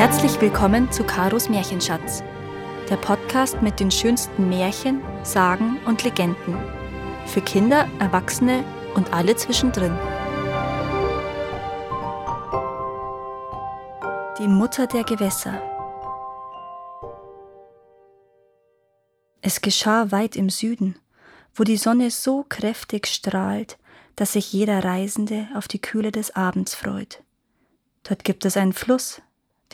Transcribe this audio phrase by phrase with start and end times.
[0.00, 2.22] Herzlich willkommen zu Karos Märchenschatz,
[2.88, 6.56] der Podcast mit den schönsten Märchen, Sagen und Legenden.
[7.26, 9.94] Für Kinder, Erwachsene und alle zwischendrin.
[14.38, 15.60] Die Mutter der Gewässer.
[19.42, 20.98] Es geschah weit im Süden,
[21.54, 23.76] wo die Sonne so kräftig strahlt,
[24.16, 27.22] dass sich jeder Reisende auf die Kühle des Abends freut.
[28.04, 29.20] Dort gibt es einen Fluss,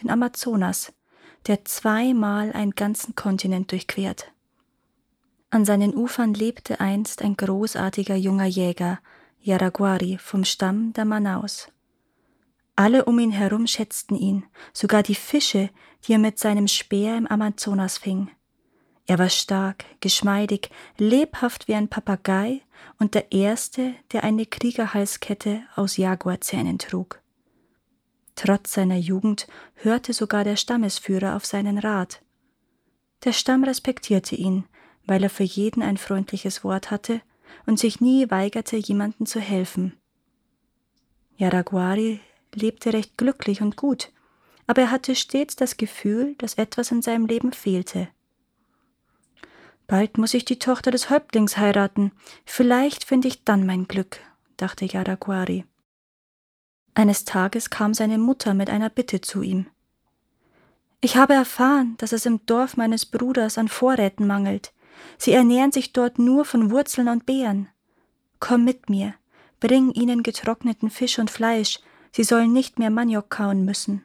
[0.03, 0.93] den Amazonas,
[1.47, 4.33] der zweimal einen ganzen Kontinent durchquert.
[5.51, 8.99] An seinen Ufern lebte einst ein großartiger junger Jäger,
[9.41, 11.69] Yaraguari vom Stamm der Manaus.
[12.75, 15.71] Alle um ihn herum schätzten ihn, sogar die Fische,
[16.05, 18.29] die er mit seinem Speer im Amazonas fing.
[19.07, 22.61] Er war stark, geschmeidig, lebhaft wie ein Papagei
[22.99, 27.23] und der Erste, der eine Kriegerhalskette aus Jaguarzähnen trug.
[28.37, 32.23] Trotz seiner Jugend hörte sogar der Stammesführer auf seinen Rat.
[33.24, 34.65] Der Stamm respektierte ihn,
[35.06, 37.20] weil er für jeden ein freundliches Wort hatte
[37.64, 39.95] und sich nie weigerte, jemanden zu helfen.
[41.38, 42.20] Yaraguari
[42.54, 44.12] lebte recht glücklich und gut,
[44.66, 48.09] aber er hatte stets das Gefühl, dass etwas in seinem Leben fehlte.
[49.87, 52.12] Bald muss ich die Tochter des Häuptlings heiraten.
[52.45, 54.18] Vielleicht finde ich dann mein Glück,
[54.57, 55.64] dachte Yaraguari.
[56.97, 59.66] Eines Tages kam seine Mutter mit einer Bitte zu ihm.
[61.03, 64.72] Ich habe erfahren, dass es im Dorf meines Bruders an Vorräten mangelt.
[65.19, 67.69] Sie ernähren sich dort nur von Wurzeln und Beeren.
[68.41, 69.12] Komm mit mir,
[69.61, 71.81] bring ihnen getrockneten Fisch und Fleisch,
[72.12, 74.03] sie sollen nicht mehr Maniok kauen müssen.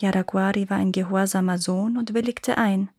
[0.00, 2.90] Yaraguari war ein gehorsamer Sohn und willigte ein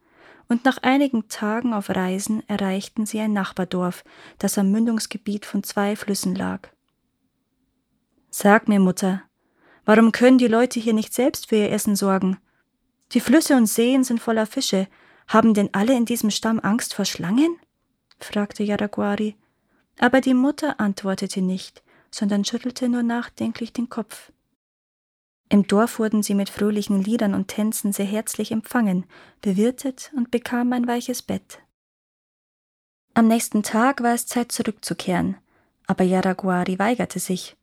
[0.50, 4.04] und nach einigen Tagen auf Reisen erreichten sie ein Nachbardorf,
[4.40, 6.70] das am Mündungsgebiet von zwei Flüssen lag.
[8.42, 9.24] Sag mir, Mutter,
[9.84, 12.38] warum können die Leute hier nicht selbst für ihr Essen sorgen?
[13.12, 14.88] Die Flüsse und Seen sind voller Fische.
[15.28, 17.58] Haben denn alle in diesem Stamm Angst vor Schlangen?
[18.18, 19.36] fragte Yaraguari.
[20.00, 24.32] Aber die Mutter antwortete nicht, sondern schüttelte nur nachdenklich den Kopf.
[25.50, 29.06] Im Dorf wurden sie mit fröhlichen Liedern und Tänzen sehr herzlich empfangen,
[29.42, 31.60] bewirtet und bekamen ein weiches Bett.
[33.14, 35.36] Am nächsten Tag war es Zeit zurückzukehren,
[35.88, 37.58] aber Yaraguari weigerte sich.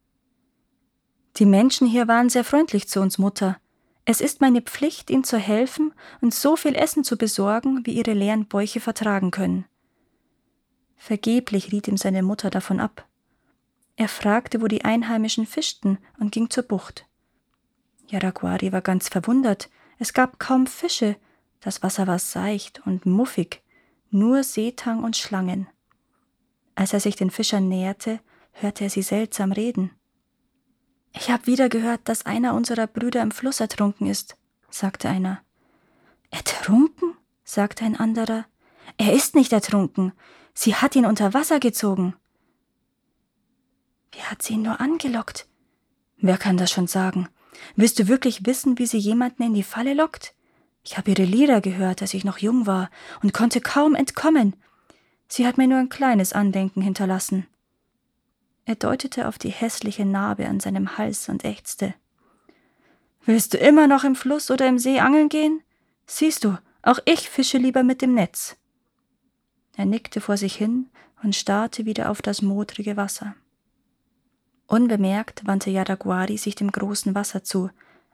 [1.36, 3.58] Die Menschen hier waren sehr freundlich zu uns, Mutter.
[4.06, 8.12] Es ist meine Pflicht, ihnen zu helfen und so viel Essen zu besorgen, wie ihre
[8.12, 9.66] leeren Bäuche vertragen können.
[10.96, 13.06] Vergeblich riet ihm seine Mutter davon ab.
[13.96, 17.06] Er fragte, wo die Einheimischen fischten und ging zur Bucht.
[18.08, 19.68] Yaraguari war ganz verwundert.
[19.98, 21.16] Es gab kaum Fische.
[21.60, 23.62] Das Wasser war seicht und muffig.
[24.10, 25.66] Nur Seetang und Schlangen.
[26.74, 28.20] Als er sich den Fischern näherte,
[28.52, 29.90] hörte er sie seltsam reden.
[31.18, 34.36] Ich habe wieder gehört, dass einer unserer Brüder im Fluss ertrunken ist,
[34.70, 35.40] sagte einer.
[36.30, 37.14] Ertrunken?
[37.44, 38.44] sagte ein anderer.
[38.98, 40.12] Er ist nicht ertrunken.
[40.52, 42.14] Sie hat ihn unter Wasser gezogen.
[44.12, 45.46] Wie hat sie ihn nur angelockt?
[46.18, 47.28] Wer kann das schon sagen?
[47.76, 50.34] Willst du wirklich wissen, wie sie jemanden in die Falle lockt?
[50.82, 52.90] Ich habe ihre Lieder gehört, als ich noch jung war,
[53.22, 54.54] und konnte kaum entkommen.
[55.28, 57.46] Sie hat mir nur ein kleines Andenken hinterlassen.
[58.66, 61.94] Er deutete auf die hässliche Narbe an seinem Hals und ächzte.
[63.24, 65.62] Willst du immer noch im Fluss oder im See angeln gehen?
[66.06, 68.56] Siehst du, auch ich fische lieber mit dem Netz.
[69.76, 70.88] Er nickte vor sich hin
[71.22, 73.36] und starrte wieder auf das modrige Wasser.
[74.66, 77.70] Unbemerkt wandte Yaraguari sich dem großen Wasser zu.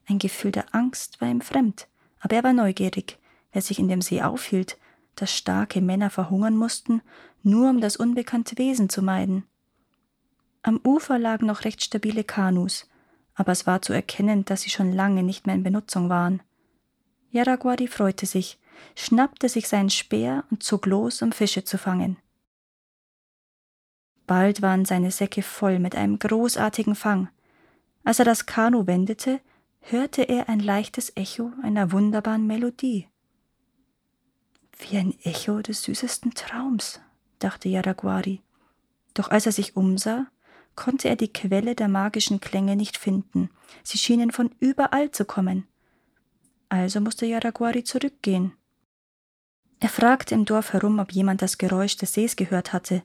[0.07, 1.89] Ein Gefühl der Angst war ihm fremd,
[2.21, 3.19] aber er war neugierig,
[3.53, 4.77] wer sich in dem See aufhielt,
[5.17, 7.01] dass starke Männer verhungern mussten,
[7.43, 9.45] nur um das unbekannte Wesen zu meiden.
[10.62, 12.89] Am Ufer lagen noch recht stabile Kanus,
[13.34, 16.43] aber es war zu erkennen, dass sie schon lange nicht mehr in Benutzung waren.
[17.31, 18.59] Yaraguari freute sich,
[18.95, 22.17] schnappte sich seinen Speer und zog los, um Fische zu fangen.
[24.27, 27.28] Bald waren seine Säcke voll mit einem großartigen Fang.
[28.04, 29.41] Als er das Kanu wendete,
[29.81, 33.09] hörte er ein leichtes Echo einer wunderbaren Melodie.
[34.78, 37.01] Wie ein Echo des süßesten Traums,
[37.41, 38.42] dachte Yaraguari.
[39.15, 40.27] Doch als er sich umsah,
[40.77, 43.51] konnte er die Quelle der magischen Klänge nicht finden.
[43.83, 45.66] Sie schienen von überall zu kommen.
[46.69, 48.53] Also musste Yaraguari zurückgehen.
[49.80, 53.03] Er fragte im Dorf herum, ob jemand das Geräusch des Sees gehört hatte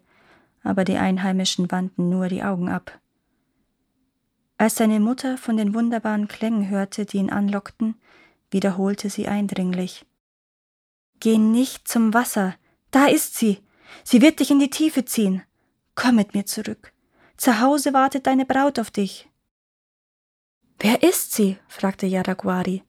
[0.68, 3.00] aber die Einheimischen wandten nur die Augen ab.
[4.58, 7.96] Als seine Mutter von den wunderbaren Klängen hörte, die ihn anlockten,
[8.52, 10.06] wiederholte sie eindringlich
[11.19, 12.56] Geh nicht zum Wasser,
[12.92, 13.60] da ist sie.
[14.04, 15.42] Sie wird dich in die Tiefe ziehen.
[15.96, 16.94] Komm mit mir zurück.
[17.38, 19.30] Zu Hause wartet deine Braut auf dich.
[20.80, 21.57] Wer ist sie?
[21.68, 22.84] fragte Yaraguari,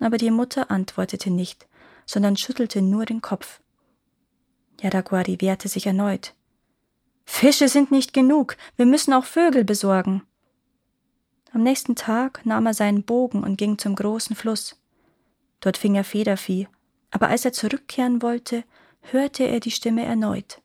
[0.00, 1.66] aber die Mutter antwortete nicht,
[2.04, 3.60] sondern schüttelte nur den Kopf.
[4.80, 6.34] Yaraguari wehrte sich erneut.
[7.24, 10.22] Fische sind nicht genug, wir müssen auch Vögel besorgen.
[11.52, 14.80] Am nächsten Tag nahm er seinen Bogen und ging zum großen Fluss.
[15.60, 16.66] Dort fing er Federvieh,
[17.10, 18.64] aber als er zurückkehren wollte,
[19.02, 20.60] hörte er die Stimme erneut,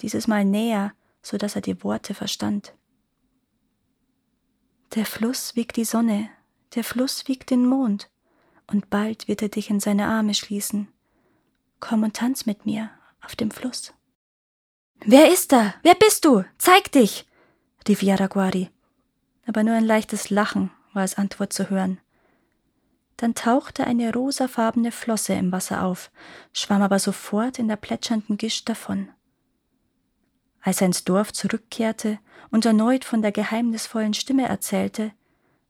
[0.00, 0.92] dieses Mal näher,
[1.22, 2.74] so dass er die Worte verstand.
[4.94, 6.30] Der Fluss wiegt die Sonne,
[6.74, 8.10] der Fluss wiegt den Mond,
[8.66, 10.88] und bald wird er dich in seine Arme schließen.
[11.80, 12.90] Komm und tanz mit mir
[13.22, 13.92] auf dem Fluss.
[15.04, 15.74] Wer ist da?
[15.82, 16.44] Wer bist du?
[16.58, 17.26] Zeig dich!
[17.88, 18.70] rief Yaraguari.
[19.46, 21.98] Aber nur ein leichtes Lachen war als Antwort zu hören.
[23.16, 26.10] Dann tauchte eine rosafarbene Flosse im Wasser auf,
[26.52, 29.10] schwamm aber sofort in der plätschernden Gischt davon.
[30.62, 32.18] Als er ins Dorf zurückkehrte
[32.50, 35.12] und erneut von der geheimnisvollen Stimme erzählte,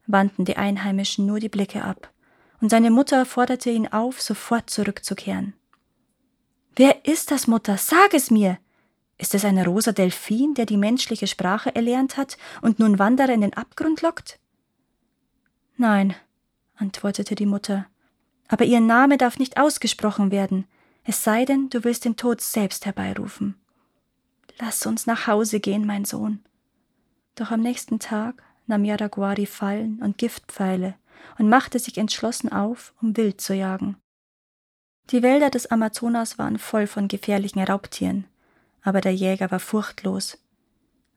[0.06, 2.12] wandten die Einheimischen nur die Blicke ab,
[2.60, 5.54] und seine Mutter forderte ihn auf, sofort zurückzukehren.
[6.76, 7.76] Wer ist das, Mutter?
[7.76, 8.58] Sag es mir!
[9.18, 13.42] Ist es ein rosa Delfin, der die menschliche Sprache erlernt hat und nun Wanderer in
[13.42, 14.38] den Abgrund lockt?
[15.76, 16.14] Nein,
[16.76, 17.86] antwortete die Mutter,
[18.48, 20.66] aber ihr Name darf nicht ausgesprochen werden,
[21.04, 23.56] es sei denn, du willst den Tod selbst herbeirufen.
[24.60, 26.44] Lass uns nach Hause gehen, mein Sohn.
[27.34, 30.94] Doch am nächsten Tag nahm Yaraguari Fallen und Giftpfeile
[31.38, 33.96] und machte sich entschlossen auf, um Wild zu jagen.
[35.10, 38.26] Die Wälder des Amazonas waren voll von gefährlichen Raubtieren,
[38.82, 40.38] aber der Jäger war furchtlos.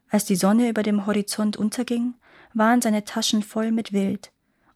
[0.09, 2.15] Als die Sonne über dem Horizont unterging,
[2.53, 4.31] waren seine Taschen voll mit Wild,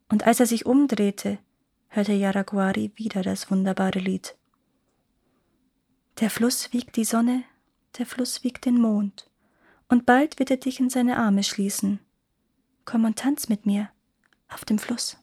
[0.09, 1.39] und als er sich umdrehte,
[1.87, 4.35] hörte Yaraguari wieder das wunderbare Lied.
[6.19, 7.43] Der Fluss wiegt die Sonne,
[7.97, 9.29] der Fluss wiegt den Mond,
[9.89, 11.99] und bald wird er dich in seine Arme schließen.
[12.85, 13.89] Komm und tanz mit mir
[14.49, 15.17] auf dem Fluss.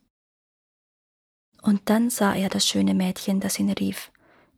[1.63, 4.11] Und dann sah er das schöne Mädchen, das ihn rief,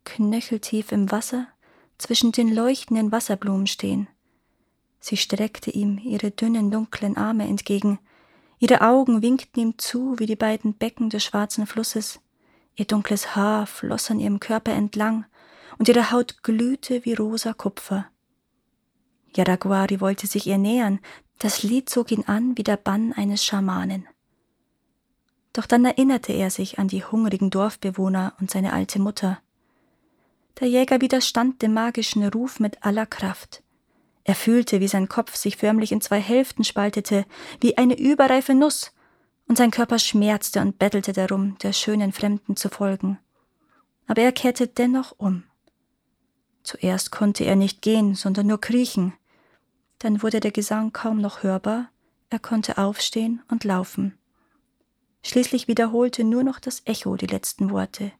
[0.04, 1.46] knöcheltief im Wasser
[1.98, 4.08] zwischen den leuchtenden Wasserblumen stehen.
[4.98, 7.98] Sie streckte ihm ihre dünnen, dunklen Arme entgegen,
[8.58, 12.20] ihre Augen winkten ihm zu wie die beiden Becken des schwarzen Flusses,
[12.74, 15.26] ihr dunkles Haar floss an ihrem Körper entlang,
[15.78, 18.06] und ihre Haut glühte wie rosa Kupfer.
[19.34, 21.00] Yaraguari wollte sich ihr nähern,
[21.38, 24.06] das Lied zog ihn an wie der Bann eines Schamanen.
[25.52, 29.38] Doch dann erinnerte er sich an die hungrigen Dorfbewohner und seine alte Mutter.
[30.60, 33.62] Der Jäger widerstand dem magischen Ruf mit aller Kraft.
[34.24, 37.26] Er fühlte, wie sein Kopf sich förmlich in zwei Hälften spaltete,
[37.60, 38.92] wie eine überreife Nuss,
[39.48, 43.18] und sein Körper schmerzte und bettelte darum, der schönen Fremden zu folgen.
[44.06, 45.44] Aber er kehrte dennoch um.
[46.66, 49.12] Zuerst konnte er nicht gehen, sondern nur kriechen.
[50.00, 51.90] Dann wurde der Gesang kaum noch hörbar,
[52.28, 54.18] er konnte aufstehen und laufen.
[55.22, 58.10] Schließlich wiederholte nur noch das Echo die letzten Worte.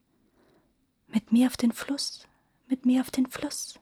[1.08, 2.28] Mit mir auf den Fluss,
[2.68, 3.80] mit mir auf den Fluss.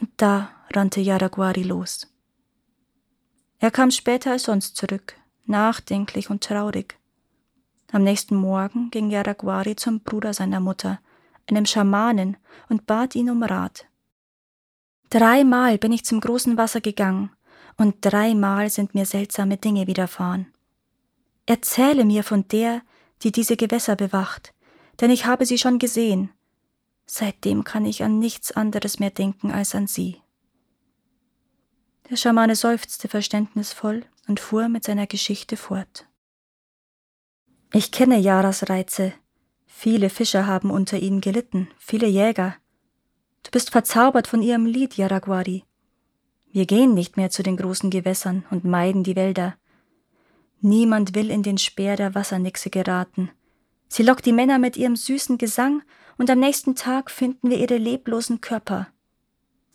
[0.00, 2.06] Und da rannte Yaraguari los.
[3.58, 7.00] Er kam später als sonst zurück, nachdenklich und traurig.
[7.90, 11.00] Am nächsten Morgen ging Yaraguari zum Bruder seiner Mutter,
[11.48, 12.36] einem Schamanen,
[12.68, 13.86] und bat ihn um Rat.
[15.10, 17.30] Dreimal bin ich zum großen Wasser gegangen,
[17.76, 20.52] und dreimal sind mir seltsame Dinge widerfahren.
[21.46, 22.82] Erzähle mir von der,
[23.22, 24.52] die diese Gewässer bewacht,
[25.00, 26.30] denn ich habe sie schon gesehen.
[27.06, 30.20] Seitdem kann ich an nichts anderes mehr denken als an sie.
[32.10, 36.06] Der Schamane seufzte verständnisvoll und fuhr mit seiner Geschichte fort.
[37.72, 39.12] Ich kenne Yaras Reize.
[39.86, 42.56] Viele Fischer haben unter ihnen gelitten, viele Jäger.
[43.44, 45.62] Du bist verzaubert von ihrem Lied, Yaraguari.
[46.50, 49.54] Wir gehen nicht mehr zu den großen Gewässern und meiden die Wälder.
[50.60, 53.30] Niemand will in den Speer der Wassernixe geraten.
[53.86, 55.84] Sie lockt die Männer mit ihrem süßen Gesang,
[56.18, 58.88] und am nächsten Tag finden wir ihre leblosen Körper.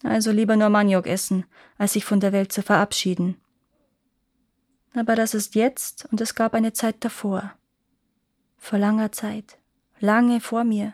[0.03, 1.45] Also lieber nur Maniok essen,
[1.77, 3.37] als sich von der Welt zu verabschieden.
[4.93, 7.53] Aber das ist jetzt und es gab eine Zeit davor.
[8.57, 9.57] Vor langer Zeit,
[10.01, 10.93] lange vor mir,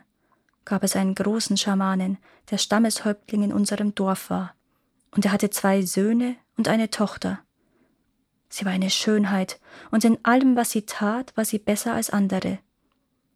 [0.66, 2.18] gab es einen großen Schamanen,
[2.52, 4.54] der Stammeshäuptling in unserem Dorf war,
[5.12, 7.40] und er hatte zwei Söhne und eine Tochter.
[8.50, 9.60] Sie war eine Schönheit,
[9.92, 12.60] und in allem, was sie tat, war sie besser als andere.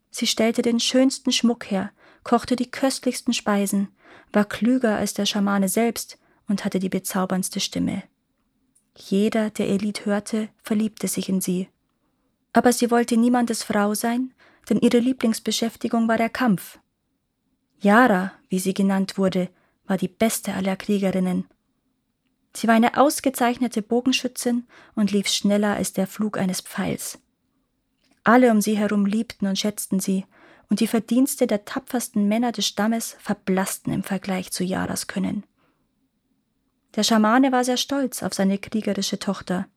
[0.09, 1.91] Sie stellte den schönsten Schmuck her,
[2.23, 3.87] kochte die köstlichsten Speisen,
[4.33, 8.03] war klüger als der Schamane selbst und hatte die bezauberndste Stimme.
[8.95, 11.69] Jeder, der ihr Lied hörte, verliebte sich in sie.
[12.53, 14.33] Aber sie wollte niemandes Frau sein,
[14.69, 16.79] denn ihre Lieblingsbeschäftigung war der Kampf.
[17.79, 19.49] Yara, wie sie genannt wurde,
[19.85, 21.45] war die beste aller Kriegerinnen.
[22.53, 27.19] Sie war eine ausgezeichnete Bogenschützin und lief schneller als der Flug eines Pfeils.
[28.23, 30.25] Alle um sie herum liebten und schätzten sie,
[30.69, 35.43] und die Verdienste der tapfersten Männer des Stammes verblassten im Vergleich zu Yaras Können.
[36.95, 39.67] Der Schamane war sehr stolz auf seine kriegerische Tochter.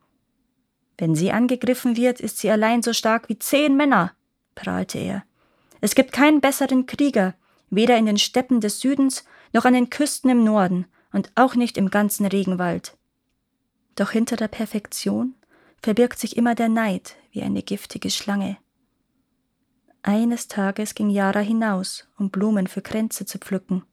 [0.97, 4.12] Wenn sie angegriffen wird, ist sie allein so stark wie zehn Männer,
[4.55, 5.25] prahlte er.
[5.81, 7.35] Es gibt keinen besseren Krieger,
[7.71, 11.77] weder in den Steppen des Südens noch an den Küsten im Norden und auch nicht
[11.79, 12.97] im ganzen Regenwald.
[13.97, 15.35] Doch hinter der Perfektion
[15.83, 18.57] verbirgt sich immer der Neid wie eine giftige Schlange.
[20.03, 23.85] Eines Tages ging Yara hinaus, um Blumen für Kränze zu pflücken.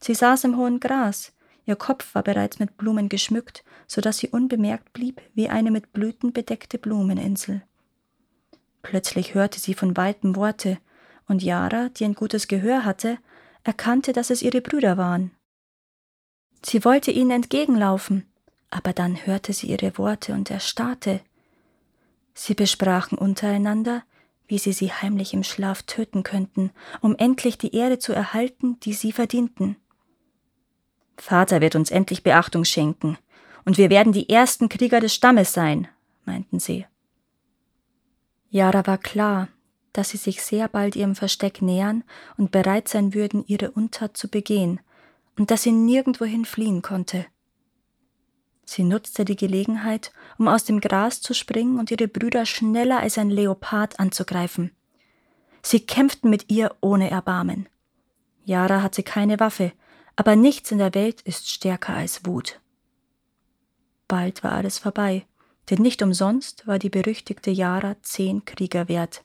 [0.00, 1.32] Sie saß im hohen Gras,
[1.66, 5.92] ihr Kopf war bereits mit Blumen geschmückt, so dass sie unbemerkt blieb wie eine mit
[5.92, 7.62] Blüten bedeckte Blumeninsel.
[8.82, 10.78] Plötzlich hörte sie von weitem Worte,
[11.28, 13.18] und Yara, die ein gutes Gehör hatte,
[13.62, 15.30] erkannte, dass es ihre Brüder waren.
[16.62, 18.26] Sie wollte ihnen entgegenlaufen,
[18.70, 21.20] aber dann hörte sie ihre Worte und erstarrte.
[22.34, 24.02] Sie besprachen untereinander,
[24.46, 28.92] wie sie sie heimlich im Schlaf töten könnten, um endlich die Ehre zu erhalten, die
[28.92, 29.76] sie verdienten.
[31.16, 33.18] Vater wird uns endlich Beachtung schenken,
[33.64, 35.86] und wir werden die ersten Krieger des Stammes sein,
[36.24, 36.86] meinten sie.
[38.50, 39.48] Yara war klar,
[39.92, 42.04] dass sie sich sehr bald ihrem Versteck nähern
[42.36, 44.80] und bereit sein würden, ihre Untat zu begehen,
[45.38, 47.26] und dass sie nirgendwohin fliehen konnte.
[48.64, 53.18] Sie nutzte die Gelegenheit, um aus dem Gras zu springen und ihre Brüder schneller als
[53.18, 54.70] ein Leopard anzugreifen.
[55.62, 57.68] Sie kämpften mit ihr ohne Erbarmen.
[58.44, 59.72] Yara hatte keine Waffe,
[60.16, 62.60] aber nichts in der Welt ist stärker als Wut.
[64.08, 65.26] Bald war alles vorbei,
[65.70, 69.24] denn nicht umsonst war die berüchtigte Yara zehn Krieger wert.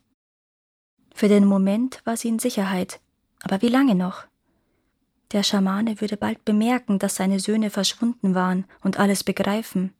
[1.13, 2.99] Für den Moment war sie in Sicherheit,
[3.41, 4.25] aber wie lange noch?
[5.31, 9.93] Der Schamane würde bald bemerken, dass seine Söhne verschwunden waren und alles begreifen.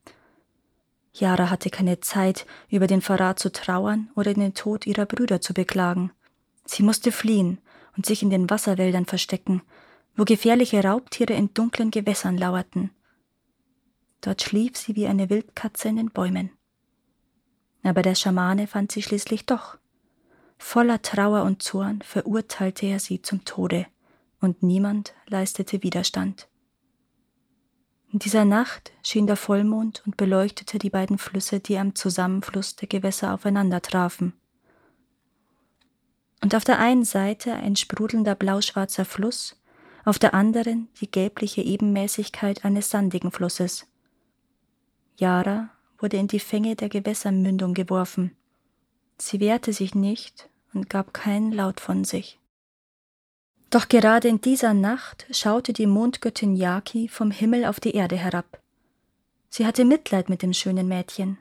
[1.13, 5.53] Yara hatte keine Zeit, über den Verrat zu trauern oder den Tod ihrer Brüder zu
[5.53, 6.11] beklagen.
[6.65, 7.59] Sie musste fliehen
[7.95, 9.61] und sich in den Wasserwäldern verstecken,
[10.15, 12.91] wo gefährliche Raubtiere in dunklen Gewässern lauerten.
[14.25, 16.49] Dort schlief sie wie eine Wildkatze in den Bäumen.
[17.83, 19.77] Aber der Schamane fand sie schließlich doch.
[20.57, 23.85] Voller Trauer und Zorn verurteilte er sie zum Tode
[24.41, 26.47] und niemand leistete Widerstand.
[28.11, 32.87] In dieser Nacht schien der Vollmond und beleuchtete die beiden Flüsse, die am Zusammenfluss der
[32.87, 34.33] Gewässer aufeinander trafen.
[36.41, 39.61] Und auf der einen Seite ein sprudelnder blauschwarzer Fluss,
[40.03, 43.85] auf der anderen die gelbliche Ebenmäßigkeit eines sandigen Flusses.
[45.17, 48.35] Yara wurde in die Fänge der Gewässermündung geworfen.
[49.17, 52.39] Sie wehrte sich nicht und gab keinen Laut von sich.
[53.69, 58.61] Doch gerade in dieser Nacht schaute die Mondgöttin Yaki vom Himmel auf die Erde herab.
[59.49, 61.37] Sie hatte Mitleid mit dem schönen Mädchen.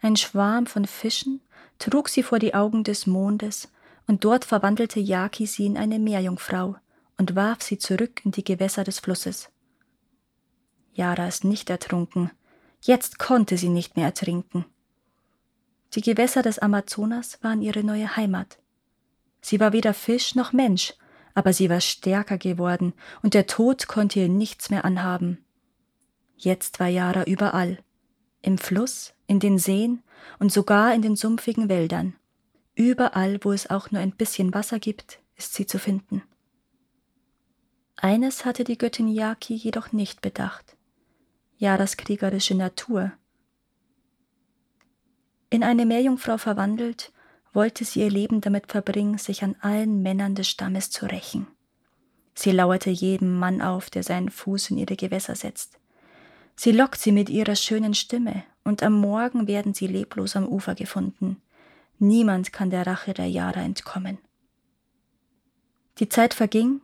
[0.00, 1.40] Ein Schwarm von Fischen
[1.78, 3.68] trug sie vor die Augen des Mondes,
[4.06, 6.76] und dort verwandelte Yaki sie in eine Meerjungfrau
[7.16, 9.48] und warf sie zurück in die Gewässer des Flusses.
[10.92, 12.30] Yara ist nicht ertrunken,
[12.86, 14.66] jetzt konnte sie nicht mehr ertrinken.
[15.94, 18.58] Die Gewässer des Amazonas waren ihre neue Heimat.
[19.40, 20.94] Sie war weder Fisch noch Mensch,
[21.34, 25.44] aber sie war stärker geworden, und der Tod konnte ihr nichts mehr anhaben.
[26.36, 27.78] Jetzt war Yara überall,
[28.42, 30.02] im Fluss, in den Seen
[30.38, 32.14] und sogar in den sumpfigen Wäldern.
[32.74, 36.22] Überall, wo es auch nur ein bisschen Wasser gibt, ist sie zu finden.
[37.96, 40.76] Eines hatte die Göttin Yaki jedoch nicht bedacht.
[41.58, 43.12] Yaras kriegerische Natur.
[45.50, 47.12] In eine Meerjungfrau verwandelt,
[47.52, 51.46] wollte sie ihr Leben damit verbringen, sich an allen Männern des Stammes zu rächen.
[52.34, 55.78] Sie lauerte jedem Mann auf, der seinen Fuß in ihre Gewässer setzt.
[56.56, 60.74] Sie lockt sie mit ihrer schönen Stimme, und am Morgen werden sie leblos am Ufer
[60.74, 61.40] gefunden.
[62.00, 64.18] Niemand kann der Rache der Jara entkommen.
[66.00, 66.80] Die Zeit verging,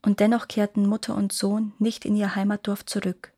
[0.00, 3.33] und dennoch kehrten Mutter und Sohn nicht in ihr Heimatdorf zurück.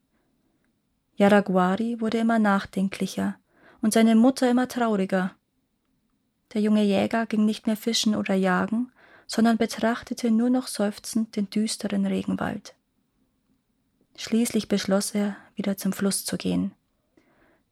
[1.16, 3.36] Yaraguari wurde immer nachdenklicher
[3.80, 5.34] und seine Mutter immer trauriger.
[6.52, 8.92] Der junge Jäger ging nicht mehr fischen oder jagen,
[9.26, 12.74] sondern betrachtete nur noch seufzend den düsteren Regenwald.
[14.16, 16.72] Schließlich beschloss er, wieder zum Fluss zu gehen.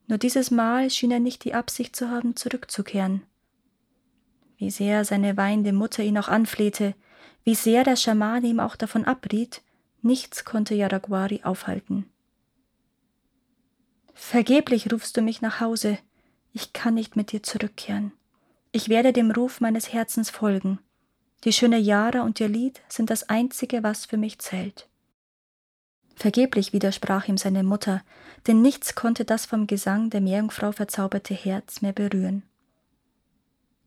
[0.06, 3.22] Nur dieses Mal schien er nicht die Absicht zu haben, zurückzukehren.
[4.56, 6.94] Wie sehr seine weinende Mutter ihn auch anflehte,
[7.44, 9.62] wie sehr der Schamane ihm auch davon abriet,
[10.02, 12.06] nichts konnte Yaraguari aufhalten.
[14.14, 15.98] Vergeblich rufst du mich nach Hause,
[16.52, 18.12] ich kann nicht mit dir zurückkehren.
[18.72, 20.78] Ich werde dem Ruf meines Herzens folgen.
[21.44, 24.88] Die schöne Jara und ihr Lied sind das Einzige, was für mich zählt.
[26.16, 28.02] Vergeblich widersprach ihm seine Mutter,
[28.46, 32.44] denn nichts konnte das vom Gesang der Meerjungfrau verzauberte Herz mehr berühren.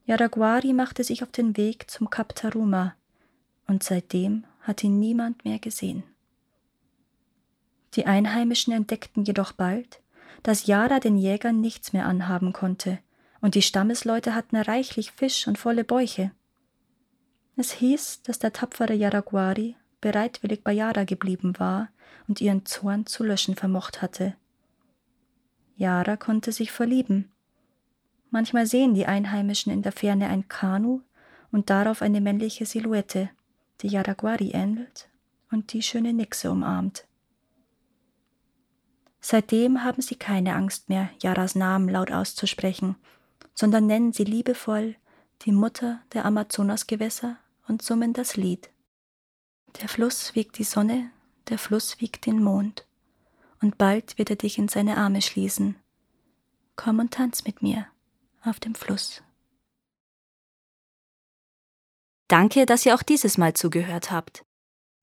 [0.05, 2.95] Yaraguari machte sich auf den Weg zum Kap Taruma,
[3.65, 6.03] und seitdem hat ihn niemand mehr gesehen.
[7.95, 9.99] Die Einheimischen entdeckten jedoch bald,
[10.43, 12.99] dass Yara den Jägern nichts mehr anhaben konnte,
[13.41, 16.31] und die Stammesleute hatten reichlich Fisch und volle Bäuche.
[17.55, 21.89] Es hieß, dass der tapfere Yaraguari bereitwillig bei Yara geblieben war
[22.27, 24.35] und ihren Zorn zu löschen vermocht hatte.
[25.75, 27.31] Yara konnte sich verlieben.
[28.29, 31.01] Manchmal sehen die Einheimischen in der Ferne ein Kanu
[31.51, 33.29] und darauf eine männliche Silhouette,
[33.81, 35.09] die Yaraguari ähnelt
[35.51, 37.05] und die schöne Nixe umarmt.
[39.19, 42.95] Seitdem haben sie keine Angst mehr, Yaras Namen laut auszusprechen,
[43.53, 44.95] sondern nennen sie liebevoll
[45.43, 48.69] die Mutter der Amazonasgewässer und summen das Lied.
[49.81, 51.11] Der Fluss wiegt die Sonne,
[51.49, 52.85] der Fluss wiegt den Mond,
[53.61, 55.75] und bald wird er dich in seine Arme schließen.
[56.75, 57.87] Komm und tanz mit mir
[58.43, 59.23] auf dem Fluss.
[62.27, 64.43] Danke, dass ihr auch dieses Mal zugehört habt.